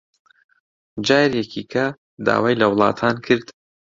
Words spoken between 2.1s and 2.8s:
داوای لە